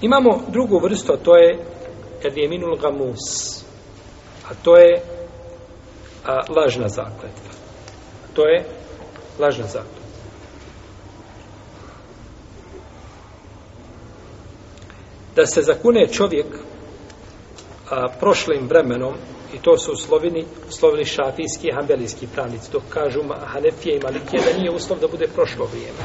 Imamo 0.00 0.42
drugu 0.48 0.78
vrstu, 0.78 1.12
a 1.12 1.16
to 1.16 1.36
je 1.36 1.58
kad 2.22 2.36
je 2.36 2.48
minul 2.48 2.76
gamus. 2.76 3.64
A 4.50 4.54
to 4.62 4.76
je 4.76 5.02
a, 6.24 6.40
lažna 6.48 6.88
zakletva. 6.88 7.52
To 8.34 8.48
je 8.48 8.64
lažna 9.38 9.64
zakletva. 9.64 10.06
Da 15.36 15.46
se 15.46 15.62
zakune 15.62 16.06
čovjek 16.06 16.46
a, 17.90 18.06
prošlim 18.20 18.68
vremenom 18.68 19.14
i 19.54 19.58
to 19.58 19.78
su 19.78 19.96
slovini, 19.96 20.44
slovini 20.68 21.04
šafijski 21.04 21.68
i 21.68 21.74
hambelijski 21.74 22.26
pravnici, 22.34 22.72
dok 22.72 22.82
kažu 22.88 23.20
Hanefije 23.46 23.96
i 23.96 24.00
Malikije 24.02 24.42
da 24.42 24.58
nije 24.58 24.70
uslov 24.70 24.98
da 24.98 25.08
bude 25.08 25.26
prošlo 25.34 25.66
vrijeme. 25.66 25.98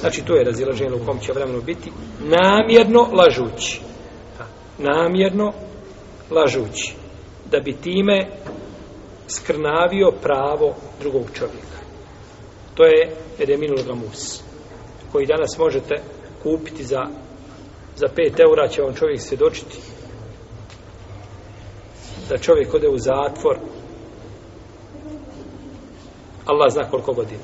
Znači, 0.00 0.22
to 0.24 0.34
je 0.36 0.44
razilaženje 0.44 0.94
u 0.94 1.06
kom 1.06 1.18
će 1.18 1.32
vremenu 1.32 1.62
biti 1.62 1.92
namjerno 2.20 3.08
lažući. 3.12 3.80
Namjerno 4.78 5.52
lažući. 6.30 6.94
Da 7.50 7.60
bi 7.60 7.76
time 7.76 8.26
skrnavio 9.28 10.12
pravo 10.22 10.74
drugog 11.00 11.24
čovjeka. 11.34 11.78
To 12.74 12.84
je 12.84 13.16
Edeminul 13.38 13.84
Gamus, 13.86 14.42
koji 15.12 15.26
danas 15.26 15.58
možete 15.58 15.94
kupiti 16.42 16.84
za 16.84 17.06
za 17.96 18.06
5 18.16 18.40
eura 18.40 18.68
će 18.68 18.82
vam 18.82 18.94
čovjek 18.94 19.20
svjedočiti 19.20 19.78
da 22.28 22.38
čovjek 22.38 22.74
ode 22.74 22.88
u 22.88 22.98
zatvor 22.98 23.58
Allah 26.44 26.72
zna 26.72 26.90
koliko 26.90 27.12
godina 27.12 27.42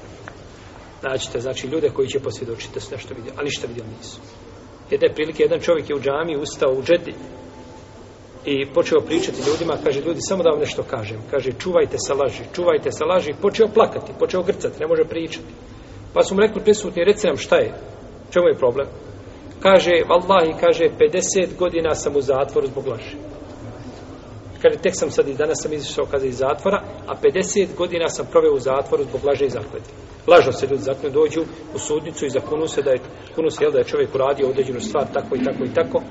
naćete, 1.02 1.40
znači 1.40 1.66
ljude 1.66 1.88
koji 1.88 2.09
će 2.09 2.20
posvjedočiti 2.20 2.74
da 2.74 2.80
su 2.80 2.92
nešto 2.92 3.14
vidjeli, 3.14 3.38
a 3.38 3.42
ništa 3.42 3.66
vidjeli 3.66 3.90
nisu. 3.98 4.20
Jedne 4.90 5.14
prilike, 5.14 5.42
jedan 5.42 5.60
čovjek 5.60 5.90
je 5.90 5.96
u 5.96 6.00
džami 6.00 6.36
ustao 6.36 6.73
u 6.73 6.82
džedi 6.82 7.14
i 8.45 8.66
počeo 8.74 9.01
pričati 9.01 9.43
ljudima, 9.46 9.74
kaže 9.84 10.01
ljudi 10.01 10.21
samo 10.21 10.43
da 10.43 10.51
vam 10.51 10.60
nešto 10.60 10.82
kažem, 10.82 11.21
kaže 11.30 11.52
čuvajte 11.59 11.96
se 11.98 12.15
laži 12.15 12.43
čuvajte 12.54 12.93
se 12.93 13.04
laži, 13.04 13.32
počeo 13.43 13.68
plakati 13.74 14.12
počeo 14.18 14.43
grcati, 14.43 14.80
ne 14.80 14.87
može 14.87 15.04
pričati. 15.04 15.52
Pa 16.15 16.23
su 16.23 16.34
mu 16.34 16.40
rekli 16.40 16.62
prisutni, 16.62 17.04
reci 17.04 17.26
nam 17.26 17.37
šta 17.37 17.56
je? 17.56 17.74
Čemu 18.30 18.46
je 18.48 18.59
problem? 18.59 18.87
Kaže, 19.62 19.90
vallahi, 20.09 20.54
kaže, 20.60 20.84
50 20.84 21.56
godina 21.59 21.95
sam 21.95 22.16
u 22.16 22.21
zatvoru 22.21 22.66
zbog 22.66 22.87
laži. 22.87 23.16
Kaže, 24.62 24.78
tek 24.78 24.92
sam 24.96 25.10
sad 25.10 25.28
i 25.28 25.34
danas 25.34 25.58
sam 25.62 25.72
izišao 25.72 26.06
kaže 26.10 26.26
iz 26.26 26.38
zatvora, 26.38 26.82
a 27.06 27.14
50 27.22 27.74
godina 27.76 28.08
sam 28.08 28.26
proveo 28.30 28.54
u 28.54 28.58
zatvoru 28.58 29.04
zbog 29.04 29.24
laže 29.24 29.44
i 29.46 29.50
zakleti. 29.50 29.90
Lažno 30.26 30.52
se 30.52 30.66
ljudi 30.66 30.82
zakljenu 30.82 31.14
dođu 31.14 31.44
u 31.74 31.78
sudnicu 31.78 32.26
i 32.26 32.30
zakunu 32.30 32.66
se 32.68 32.82
da 32.82 32.90
je, 32.90 32.98
kunu 33.34 33.50
se, 33.50 33.64
jel, 33.64 33.72
da 33.72 33.78
je 33.78 33.84
čovjek 33.84 34.14
uradio 34.14 34.48
određenu 34.48 34.80
stvar 34.80 35.06
tako 35.12 35.36
i 35.36 35.44
tako 35.44 35.64
i 35.64 35.74
tako. 35.74 36.02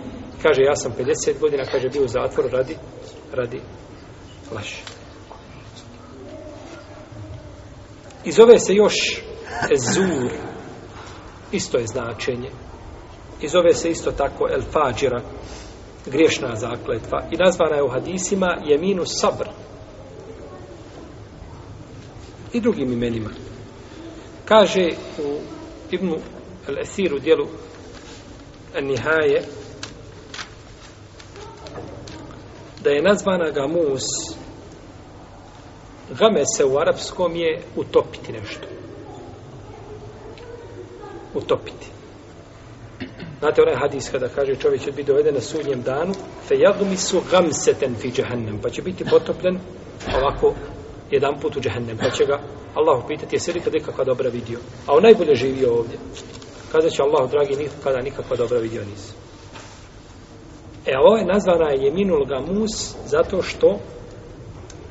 Kaže, 0.42 0.62
ja 0.62 0.76
sam 0.76 0.94
50 1.00 1.40
godina, 1.40 1.64
kaže, 1.72 1.90
bio 1.90 2.04
u 2.04 2.08
zatvoru 2.08 2.50
radi, 2.50 2.76
radi 3.34 3.62
laži. 4.56 4.82
I 8.26 8.32
zove 8.32 8.60
se 8.60 8.74
još 8.74 9.24
ezur, 9.74 10.32
isto 11.52 11.78
je 11.78 11.88
značenje, 11.88 12.50
i 13.42 13.48
zove 13.48 13.74
se 13.74 13.90
isto 13.90 14.12
tako 14.12 14.48
El 14.52 14.62
Fadžira, 14.62 15.22
griješna 16.12 16.56
zakletva. 16.56 17.24
I 17.32 17.38
nazvana 17.38 17.76
je 17.76 17.84
u 17.84 17.90
hadisima 17.90 18.58
Jeminu 18.66 19.04
Sabr. 19.06 19.48
I 22.54 22.62
drugim 22.62 22.94
imenima. 22.94 23.30
Kaže 24.46 24.88
u 25.18 25.40
Ibnu 25.92 26.16
Al-Esiru 26.68 27.20
dijelu 27.20 27.48
Nihaje 28.82 29.44
da 32.84 32.90
je 32.90 33.02
nazvana 33.02 33.52
Gamus 33.52 34.04
Game 36.10 36.42
se 36.58 36.66
u 36.66 36.78
arapskom 36.78 37.36
je 37.36 37.62
utopiti 37.76 38.32
nešto. 38.32 38.68
Utopiti. 41.34 41.99
Znate 43.40 43.62
onaj 43.62 43.76
hadis 43.76 44.10
kada 44.12 44.28
kaže 44.28 44.56
čovjek 44.56 44.82
će 44.82 44.92
biti 44.92 45.08
doveden 45.08 45.34
na 45.34 45.42
sudnjem 45.42 45.82
danu, 45.82 46.14
fe 46.48 46.56
jadumi 46.58 46.98
su 46.98 47.22
gamseten 47.32 47.96
fi 47.96 48.12
džahennem, 48.12 48.60
pa 48.62 48.70
će 48.70 48.82
biti 48.82 49.06
potopljen 49.06 49.60
ovako 50.16 50.54
jedan 51.12 51.40
put 51.40 51.58
u 51.58 51.62
džahennem, 51.62 51.98
pa 51.98 52.10
će 52.10 52.26
ga 52.26 52.40
Allah 52.76 53.04
upitati, 53.06 53.36
jesi 53.36 53.54
li 53.54 53.60
kada 53.60 53.78
ikakva 53.78 54.04
dobra 54.04 54.30
vidio? 54.30 54.60
A 54.88 54.96
on 54.96 55.04
najbolje 55.04 55.36
živio 55.36 55.74
ovdje. 55.74 55.98
Kada 56.72 56.90
će 56.90 57.02
Allah, 57.02 57.32
dragi, 57.32 57.56
nikada 57.56 58.02
nikakva 58.02 58.38
dobra 58.38 58.60
vidio 58.60 58.82
nisi. 58.82 59.14
E, 60.86 60.98
ovo 60.98 61.08
ovaj 61.08 61.22
je 61.22 61.28
nazvana 61.28 61.70
je 61.70 61.84
jeminul 61.84 62.26
gamus 62.26 62.96
zato 63.06 63.42
što 63.42 63.80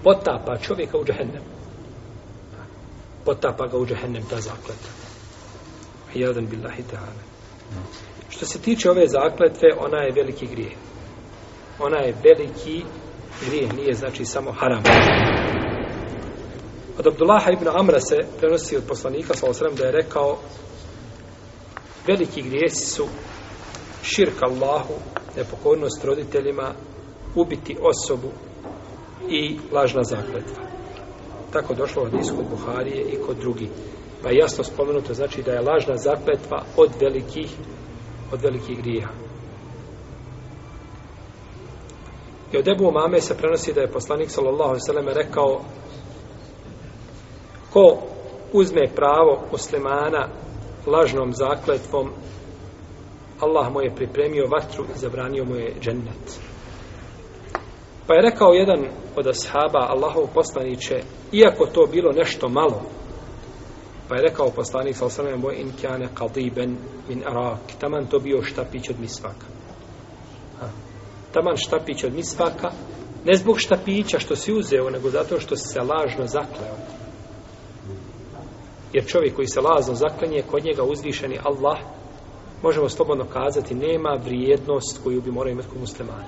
potapa 0.04 0.56
čovjeka 0.56 0.98
u 0.98 1.04
džahennem. 1.04 1.42
Potapa 3.24 3.66
ga 3.66 3.78
u 3.78 3.86
džahennem 3.86 4.22
ta 4.30 4.40
zakleta. 4.40 4.90
Jedan 6.14 6.46
billahi 6.46 6.82
ta'ala. 6.82 7.22
Što 8.38 8.46
se 8.46 8.58
tiče 8.58 8.90
ove 8.90 9.06
zakletve, 9.06 9.68
ona 9.78 9.98
je 9.98 10.12
veliki 10.12 10.46
grijeh. 10.46 10.72
Ona 11.78 11.98
je 11.98 12.14
veliki 12.24 12.84
grijeh, 13.46 13.74
nije 13.74 13.94
znači 13.94 14.24
samo 14.24 14.52
haram. 14.52 14.82
Od 16.98 17.06
Abdullaha 17.06 17.50
ibn 17.52 17.68
Amra 17.68 18.00
se 18.00 18.16
prenosi 18.40 18.76
od 18.76 18.82
poslanika, 18.88 19.34
sa 19.34 19.46
da 19.78 19.86
je 19.86 19.92
rekao 19.92 20.38
veliki 22.06 22.42
grijesi 22.42 22.86
su 22.86 23.06
širk 24.02 24.42
Allahu, 24.42 24.94
nepokornost 25.36 26.04
roditeljima, 26.04 26.72
ubiti 27.34 27.76
osobu 27.80 28.28
i 29.28 29.58
lažna 29.72 30.02
zakletva. 30.02 30.64
Tako 31.52 31.74
došlo 31.74 32.02
od 32.02 32.20
iskod 32.20 32.44
Buharije 32.50 33.02
i 33.12 33.16
kod 33.26 33.36
drugih. 33.36 33.68
Pa 34.22 34.30
jasno 34.30 34.64
spomenuto 34.64 35.14
znači 35.14 35.42
da 35.42 35.52
je 35.52 35.60
lažna 35.60 35.96
zakletva 35.96 36.62
od 36.76 36.90
velikih 37.00 37.50
od 38.32 38.42
velikih 38.42 38.78
grija. 38.82 39.08
I 42.52 42.56
od 42.56 42.68
Ebu 42.68 42.90
Mame 42.92 43.20
se 43.20 43.36
prenosi 43.36 43.72
da 43.72 43.80
je 43.80 43.92
poslanik 43.92 44.30
sallallahu 44.30 44.70
alaihi 44.70 44.86
sallam 44.86 45.08
rekao 45.08 45.60
ko 47.72 47.98
uzme 48.52 48.88
pravo 48.94 49.42
muslimana 49.52 50.28
lažnom 50.86 51.32
zakletvom 51.32 52.10
Allah 53.40 53.72
mu 53.72 53.80
je 53.80 53.94
pripremio 53.94 54.48
vatru 54.48 54.84
i 54.94 54.98
zabranio 54.98 55.44
mu 55.44 55.56
je 55.56 55.74
džennet. 55.80 56.40
Pa 58.06 58.14
je 58.14 58.22
rekao 58.22 58.52
jedan 58.52 58.84
od 59.16 59.26
ashaba 59.26 59.86
Allahov 59.88 60.26
poslaniće, 60.34 61.00
iako 61.32 61.66
to 61.66 61.86
bilo 61.92 62.12
nešto 62.12 62.48
malo, 62.48 62.82
Pa 64.08 64.16
je 64.16 64.22
rekao 64.22 64.50
poslanik 64.50 64.96
sa 64.96 65.06
osanem 65.06 65.40
moj 65.40 65.54
in 65.60 65.72
kjane 65.80 66.08
qadiben 66.14 66.76
min 67.08 67.22
arak. 67.26 67.58
Taman 67.80 68.06
to 68.06 68.18
bio 68.18 68.42
štapić 68.42 68.90
od 68.90 69.00
misvaka. 69.00 69.46
Ha. 70.60 70.68
Taman 71.32 71.56
štapić 71.56 72.04
od 72.04 72.14
misvaka. 72.14 72.70
Ne 73.24 73.36
zbog 73.36 73.60
štapića 73.60 74.18
što 74.18 74.36
si 74.36 74.52
uzeo, 74.52 74.90
nego 74.90 75.10
zato 75.10 75.40
što 75.40 75.56
si 75.56 75.68
se 75.68 75.80
lažno 75.80 76.26
zakleo. 76.26 76.76
Jer 78.92 79.06
čovjek 79.06 79.34
koji 79.34 79.46
se 79.46 79.60
lažno 79.60 79.94
zaklenje, 79.94 80.42
kod 80.50 80.64
njega 80.64 80.82
uzvišeni 80.82 81.38
Allah, 81.44 81.78
možemo 82.62 82.88
slobodno 82.88 83.24
kazati, 83.24 83.74
nema 83.74 84.18
vrijednost 84.24 85.00
koju 85.04 85.20
bi 85.20 85.30
morao 85.30 85.50
imati 85.50 85.68
kod 85.68 85.80
muslimana. 85.80 86.24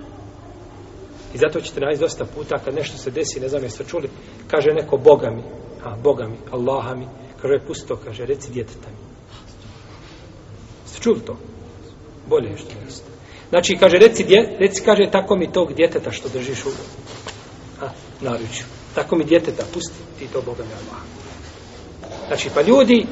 I 1.34 1.38
zato 1.38 1.60
ćete 1.60 1.80
naći 1.80 2.00
dosta 2.00 2.24
puta 2.24 2.58
kad 2.64 2.74
nešto 2.74 2.96
se 2.98 3.10
desi, 3.10 3.40
ne 3.40 3.48
znam 3.48 3.62
jeste 3.62 3.84
čuli, 3.84 4.10
kaže 4.50 4.70
neko 4.70 4.96
Boga 4.96 5.30
mi, 5.30 5.42
a 5.84 5.96
Boga 6.02 6.26
mi, 6.26 6.36
Allaha 6.52 6.94
mi, 6.94 7.06
Kaže, 7.42 7.66
pusti 7.66 7.88
to, 7.88 7.96
kaže, 7.96 8.26
reci 8.26 8.52
djeteta 8.52 8.88
mi. 8.90 8.96
Ste 10.86 11.00
čuli 11.00 11.20
to? 11.20 11.36
Bolje 12.26 12.50
je 12.50 12.56
što 12.58 12.70
jeste. 12.84 13.10
Znači, 13.48 13.76
kaže, 13.80 13.96
reci, 13.96 14.24
dje, 14.24 14.56
reci, 14.60 14.82
kaže, 14.84 15.10
tako 15.12 15.36
mi 15.36 15.52
tog 15.52 15.74
djeteta 15.74 16.12
što 16.12 16.28
držiš 16.28 16.66
u 16.66 16.68
a, 17.80 17.88
naručju. 18.20 18.64
Tako 18.94 19.16
mi 19.16 19.24
djeteta, 19.24 19.64
pusti 19.74 19.98
ti 20.18 20.26
to 20.32 20.42
Boga 20.42 20.62
mi 20.62 20.72
Allah. 20.72 21.02
Znači, 22.26 22.50
pa 22.54 22.62
ljudi 22.62 23.06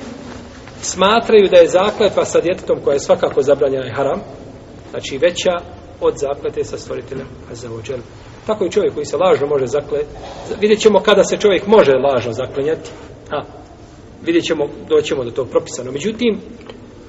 smatraju 0.83 1.49
da 1.51 1.57
je 1.57 1.69
zakletva 1.69 2.25
sa 2.25 2.41
djetetom 2.41 2.81
koja 2.85 2.95
je 2.95 3.01
svakako 3.01 3.43
zabranjena 3.43 3.87
i 3.87 3.95
haram, 3.97 4.21
znači 4.91 5.19
veća 5.19 5.53
od 6.01 6.15
zaklete 6.19 6.65
sa 6.65 6.79
stvoriteljem 6.79 7.27
Azzawajal. 7.53 8.01
Tako 8.47 8.65
i 8.65 8.71
čovjek 8.71 8.95
koji 8.95 9.07
se 9.07 9.17
lažno 9.17 9.47
može 9.47 9.67
zaklet. 9.67 10.07
Vidjet 10.61 10.81
ćemo 10.81 11.01
kada 11.01 11.25
se 11.25 11.37
čovjek 11.37 11.67
može 11.67 11.93
lažno 11.93 12.33
zaklenjati. 12.33 12.91
A, 13.31 13.43
vidjet 14.23 14.45
ćemo, 14.45 14.69
doćemo 14.89 15.25
do 15.25 15.31
tog 15.31 15.49
propisano. 15.49 15.93
Međutim, 15.93 16.41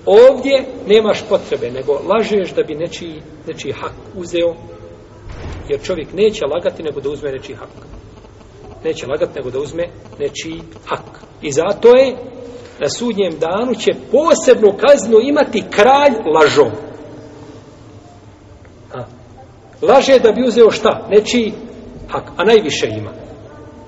ovdje 0.06 0.66
nemaš 0.88 1.24
potrebe, 1.30 1.72
nego 1.72 1.94
lažeš 1.94 2.54
da 2.54 2.64
bi 2.64 2.76
nečiji, 2.76 3.22
nečiji 3.48 3.72
hak 3.72 3.94
uzeo, 4.16 4.56
jer 5.70 5.82
čovjek 5.82 6.14
neće 6.14 6.46
lagati 6.46 6.84
nego 6.84 7.02
da 7.02 7.10
uzme 7.10 7.32
nečiji 7.32 7.56
hak. 7.56 7.70
Neće 8.84 9.08
lagati 9.08 9.40
nego 9.40 9.50
da 9.50 9.60
uzme 9.60 9.84
nečiji 10.20 10.62
hak. 10.86 11.24
I 11.42 11.52
zato 11.52 11.96
je 11.96 12.16
na 12.80 12.90
sudnjem 12.90 13.40
danu 13.40 13.76
će 13.76 13.92
posebnu 14.12 14.74
kaznu 14.78 15.20
imati 15.22 15.64
kralj 15.72 16.14
lažom. 16.34 16.72
Laže 19.82 20.20
da 20.20 20.32
bi 20.32 20.48
uzeo 20.48 20.72
šta? 20.72 21.08
Nečiji 21.10 21.54
hak, 22.08 22.24
a 22.38 22.44
najviše 22.44 22.88
ima. 22.88 23.12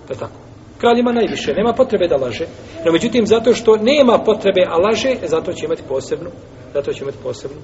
To 0.07 0.13
je 0.13 0.19
tako. 0.19 0.40
Kralj 0.81 0.99
ima 0.99 1.11
najviše, 1.11 1.53
nema 1.53 1.73
potrebe 1.73 2.07
da 2.07 2.17
laže. 2.17 2.45
No 2.85 2.91
međutim, 2.91 3.27
zato 3.27 3.53
što 3.53 3.75
nema 3.75 4.17
potrebe, 4.25 4.65
a 4.67 4.77
laže, 4.77 5.15
zato 5.27 5.53
će 5.53 5.65
imati 5.65 5.83
posebnu, 5.87 6.29
zato 6.73 6.93
će 6.93 7.03
imati 7.03 7.17
posebnu 7.23 7.57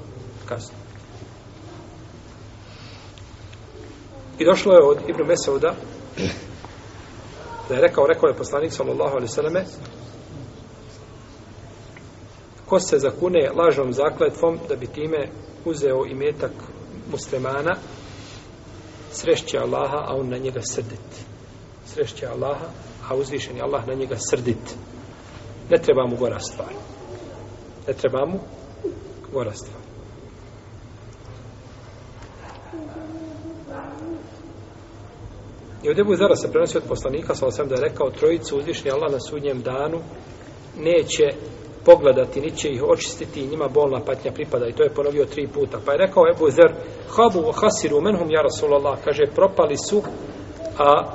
kaznu. 0.45 0.75
I 4.39 4.45
došlo 4.45 4.73
je 4.73 4.83
od 4.83 4.97
Ibn 5.07 5.23
Mesauda 5.27 5.75
da 7.69 7.75
je 7.75 7.81
rekao, 7.81 8.07
rekao 8.07 8.27
je 8.27 8.37
poslanik 8.37 8.73
sallallahu 8.73 9.11
alaihi 9.11 9.33
sallame 9.33 9.63
ko 12.65 12.79
se 12.79 12.99
zakune 12.99 13.49
lažnom 13.55 13.93
zakletvom 13.93 14.59
da 14.69 14.75
bi 14.75 14.87
time 14.87 15.27
uzeo 15.65 16.05
imetak 16.05 16.51
muslimana 17.11 17.75
srešće 19.11 19.57
Allaha, 19.57 19.97
a 19.97 20.15
on 20.15 20.29
na 20.29 20.37
njega 20.37 20.61
srdit. 20.61 21.25
Srešće 21.85 22.27
Allaha, 22.27 22.65
a 23.09 23.15
uzvišen 23.15 23.55
je 23.55 23.61
Allah 23.61 23.87
na 23.87 23.93
njega 23.93 24.15
srdit. 24.29 24.75
Ne 25.69 25.77
treba 25.77 26.07
mu 26.07 26.15
gora 26.15 26.39
stvar. 26.39 26.73
Ne 27.87 27.93
treba 27.93 28.25
mu 28.25 28.39
gora 29.33 29.53
stvar. 29.53 29.81
I 35.83 35.89
od 35.89 35.99
Ebu 35.99 36.15
Zara 36.15 36.35
se 36.35 36.51
prenosi 36.51 36.77
od 36.77 36.83
poslanika, 36.87 37.35
sa 37.35 37.47
osam 37.47 37.67
da 37.67 37.75
je 37.75 37.81
rekao, 37.81 38.09
trojicu 38.09 38.57
uzvišni 38.57 38.91
Allah 38.91 39.11
na 39.11 39.19
sudnjem 39.19 39.61
danu 39.61 39.99
neće 40.77 41.23
pogledati, 41.85 42.41
ni 42.41 42.51
će 42.51 42.69
ih 42.69 42.83
očistiti 42.83 43.41
i 43.41 43.47
njima 43.47 43.67
bolna 43.67 43.99
patnja 43.99 44.31
pripada. 44.31 44.67
I 44.67 44.73
to 44.73 44.83
je 44.83 44.89
ponovio 44.89 45.25
tri 45.25 45.47
puta. 45.47 45.79
Pa 45.85 45.91
je 45.91 45.97
rekao 45.97 46.23
Ebu 46.35 46.49
Zer, 46.49 46.71
habu 47.09 47.51
hasiru 47.51 48.01
menhum 48.01 48.31
ja 48.31 48.41
Rasulallah, 48.41 48.99
kaže, 49.03 49.23
propali 49.35 49.77
su 49.77 50.01
a, 50.77 51.11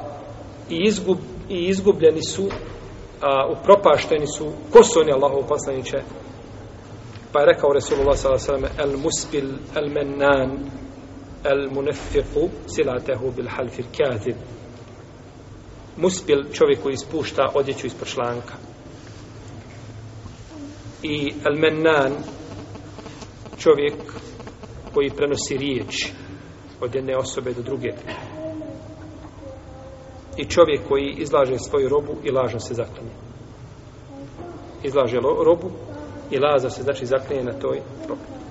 i, 0.70 0.84
izgub, 0.88 1.18
i 1.48 1.68
izgubljeni 1.68 2.22
su, 2.22 2.48
a, 3.20 3.46
upropašteni 3.52 4.26
su, 4.26 4.52
ko 4.72 4.84
su 4.84 5.00
oni 5.00 5.12
Allahov 5.12 5.46
poslaniće? 5.48 6.02
Pa 7.32 7.40
je 7.40 7.46
rekao 7.46 7.72
Resulullah 7.72 8.18
s.a.v. 8.18 8.68
El 8.78 8.96
muspil, 8.96 9.48
el 9.76 9.90
mennan, 9.90 10.70
el 11.44 11.70
munefiku, 11.70 12.48
silatehu 12.66 13.30
bil 13.36 13.48
halfir 13.48 13.84
kjazib. 13.92 14.36
Muspil, 15.96 16.44
čovjek 16.52 16.82
koji 16.82 16.92
ispušta 16.92 17.48
odjeću 17.54 17.86
ispod 17.86 18.08
članka 18.08 18.54
i 21.02 21.32
el 21.44 21.58
mennan, 21.58 22.12
čovjek 23.58 23.94
koji 24.94 25.10
prenosi 25.10 25.56
riječ 25.56 26.08
od 26.80 26.94
jedne 26.94 27.16
osobe 27.16 27.52
do 27.54 27.62
druge 27.62 27.88
i 30.36 30.44
čovjek 30.44 30.80
koji 30.88 31.14
izlaže 31.18 31.58
svoju 31.58 31.88
robu 31.88 32.12
i 32.24 32.30
lažno 32.30 32.60
se 32.60 32.74
zaklinje 32.74 33.12
izlaže 34.82 35.16
robu 35.20 35.70
i 36.30 36.38
laza 36.38 36.70
se 36.70 36.82
znači 36.82 37.06
zaklinje 37.06 37.44
na 37.44 37.52
toj 37.52 37.80
robi. 38.08 38.41